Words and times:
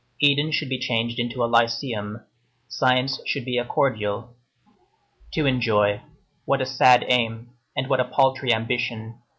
Eden 0.19 0.51
should 0.51 0.67
be 0.67 0.79
changed 0.79 1.19
into 1.19 1.43
a 1.43 1.45
Lyceum. 1.45 2.25
Science 2.67 3.21
should 3.27 3.45
be 3.45 3.59
a 3.59 3.63
cordial. 3.65 4.35
To 5.33 5.45
enjoy,—what 5.45 6.59
a 6.59 6.65
sad 6.65 7.05
aim, 7.07 7.51
and 7.77 7.87
what 7.87 7.99
a 7.99 8.05
paltry 8.05 8.51
ambition! 8.51 9.19